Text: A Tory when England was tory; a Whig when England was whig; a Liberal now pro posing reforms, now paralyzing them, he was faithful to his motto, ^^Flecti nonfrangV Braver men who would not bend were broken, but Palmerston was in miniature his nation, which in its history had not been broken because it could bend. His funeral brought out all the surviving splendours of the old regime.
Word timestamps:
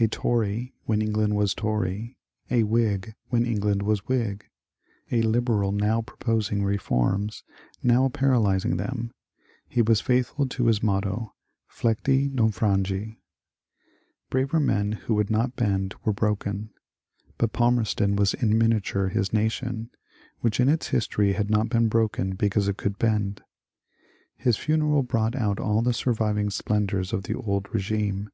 A 0.00 0.08
Tory 0.08 0.72
when 0.84 1.02
England 1.02 1.36
was 1.36 1.52
tory; 1.52 2.16
a 2.50 2.62
Whig 2.62 3.12
when 3.28 3.44
England 3.44 3.82
was 3.82 4.08
whig; 4.08 4.46
a 5.10 5.20
Liberal 5.20 5.70
now 5.70 6.00
pro 6.00 6.16
posing 6.16 6.64
reforms, 6.64 7.44
now 7.82 8.08
paralyzing 8.08 8.78
them, 8.78 9.10
he 9.68 9.82
was 9.82 10.00
faithful 10.00 10.46
to 10.48 10.68
his 10.68 10.82
motto, 10.82 11.34
^^Flecti 11.70 12.30
nonfrangV 12.32 13.18
Braver 14.30 14.60
men 14.60 14.92
who 14.92 15.14
would 15.14 15.28
not 15.30 15.56
bend 15.56 15.94
were 16.06 16.12
broken, 16.14 16.70
but 17.36 17.52
Palmerston 17.52 18.16
was 18.16 18.32
in 18.32 18.56
miniature 18.56 19.08
his 19.10 19.34
nation, 19.34 19.90
which 20.40 20.58
in 20.58 20.70
its 20.70 20.88
history 20.88 21.34
had 21.34 21.50
not 21.50 21.68
been 21.68 21.88
broken 21.88 22.34
because 22.34 22.66
it 22.66 22.78
could 22.78 22.98
bend. 22.98 23.42
His 24.36 24.56
funeral 24.56 25.02
brought 25.02 25.36
out 25.36 25.60
all 25.60 25.82
the 25.82 25.92
surviving 25.92 26.48
splendours 26.48 27.12
of 27.12 27.24
the 27.24 27.34
old 27.34 27.68
regime. 27.74 28.30